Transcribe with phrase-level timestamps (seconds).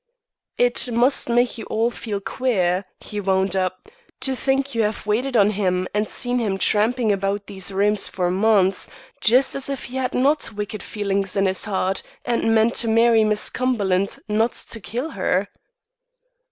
[0.57, 3.87] "It must make you all feel queer," he wound up,
[4.21, 8.31] "to think you have waited on him and seen him tramping about these rooms for
[8.31, 8.89] months,
[9.21, 13.23] just as if he had no wicked feelings in his heart and meant to marry
[13.23, 15.49] Miss Cumberland, not to kill her."